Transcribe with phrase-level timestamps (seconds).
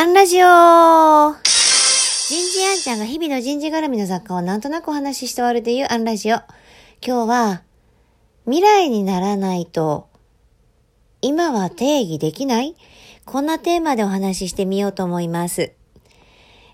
[0.00, 0.50] アンラジオ人事
[2.64, 6.36] アンちゃんが日々の人事絡みの雑貨をなんとなくお話しして終わるというアンラジオ。
[7.06, 7.62] 今日は、
[8.46, 10.08] 未来にならないと、
[11.20, 12.76] 今は定義できない？
[13.26, 15.74] こんなテーマでお話ししてみようと思います。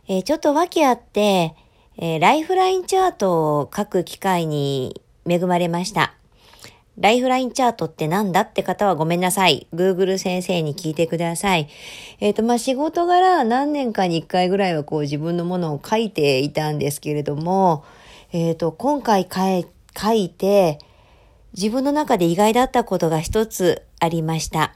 [0.07, 1.57] えー、ちょっと訳あって、
[1.97, 6.15] えー、ライフラインチャートを書く機会に恵まれました。
[6.99, 9.67] ライフラインチャートってなんだって方はごめんなさい。
[9.75, 11.69] Google 先生に聞いてください。
[12.21, 17.84] えっ、ー、と、まあ、仕事柄何年かに一回ぐらいはこう自分のものを書いていたんですけれども、
[18.33, 20.79] えっ、ー、と、今回書いて、
[21.53, 24.75] 自分の中で意外だったことが一つありました。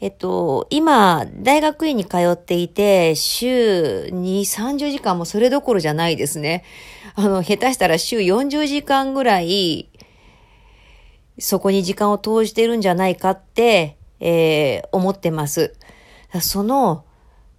[0.00, 6.64] えっと、今、大学院に通っていて、週2、30時間もそれどころじゃないですね。
[7.14, 9.88] あの、下手したら週40時間ぐらい、
[11.38, 15.74] そこに時間を投じてるんじゃないかって、えー、思ってます。
[16.40, 17.04] その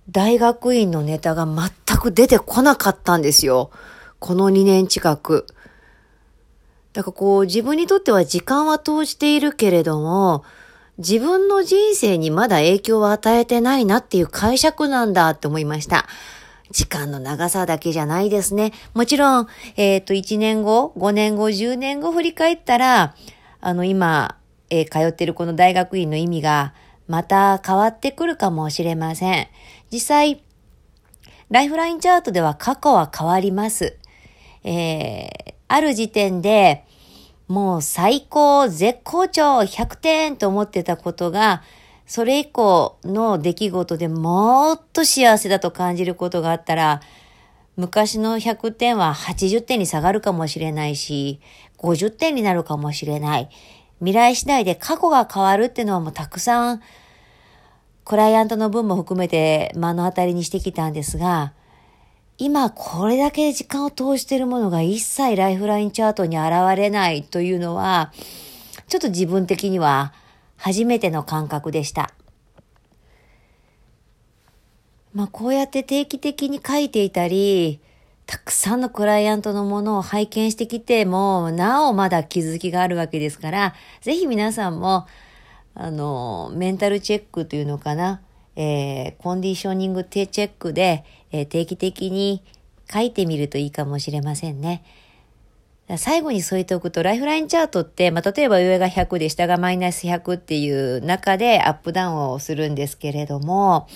[0.09, 3.71] 大学院のネタが全く出てこなかったんですよ。
[4.19, 5.47] この2年近く。
[6.93, 10.43] だからこう自分にとっては時間は投じているけれども、
[10.97, 16.07] 自分の人生にまだ影響を与えてないなっていう解釈なんだって思いました。
[16.71, 18.71] 時間の長さだけじゃないですね。
[18.93, 23.15] もちろん、えっ、ー、と、1年後、5年後、10年後振り返ったら、
[23.65, 24.37] あの、今、
[24.69, 26.75] えー、通ってるこの大学院の意味が、
[27.07, 29.47] また変わってくるかもしれません。
[29.91, 30.43] 実際、
[31.49, 33.97] ライフラインチャートでは過去は変わります。
[34.63, 36.85] えー、ある時点で、
[37.47, 41.63] もう最高、絶好調、100点と思ってたことが、
[42.05, 47.01] それ以降の出来事でもっと幸せだと感じることがあったら、
[47.77, 51.41] 昔の100点は80点に下がるかもしれないし、
[51.77, 53.49] 50点になるかもしれない。
[53.99, 56.81] 未来次第で過去が変わるっていうのはもうたくさん、
[58.05, 61.53] クライアントの分も含めて目の当たりにしてきたんですが、
[62.37, 68.13] 今これだけ時間を通しているものが一切ライフラインチャートに現れないというのは、
[68.87, 70.13] ちょっと自分的には
[70.57, 72.11] 初めての感覚でした。
[75.15, 77.79] まあこうやって定期的に書いていたり、
[78.25, 85.07] たくさんのクライアントのものを拝見してきても、なおまだ気づきがあるわけですから、ぜひ皆さんも、
[85.73, 88.21] あの、メンタルチェックというのかな、
[88.57, 92.43] えー、コンディショニングチェックで、えー、定期的に
[92.91, 94.83] 書いてみるといいかもしれませんね。
[95.97, 103.87] 最後に添えておくと、ライフラインチャートって、まあ、例えば上が100で下がマイナス100っていう中でアップダウンをするんですけれども、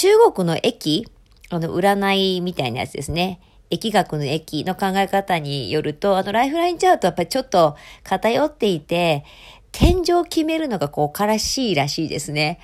[0.00, 1.06] 中国の駅、
[1.50, 3.38] あの、占いみたいなやつですね。
[3.68, 9.26] 疫学の駅の考え方によると、あの、ライフラインチャートはやっぱりちょっと偏っていて、
[9.72, 12.60] 天井を決めるのがこう、からしいらしいですね。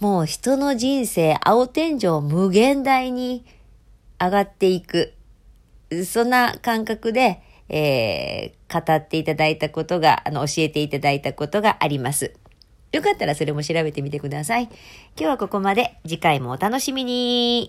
[0.00, 3.46] もう人の人生、青天井無限大に
[4.20, 5.14] 上がっていく。
[6.04, 12.34] そんな感覚で、えー、語っていただいたことが、あの、教えていただいたことがあります。
[12.96, 14.64] よかったらそれも調べてみてください。
[14.64, 14.72] 今
[15.16, 15.98] 日はここまで。
[16.04, 17.68] 次回もお楽しみに。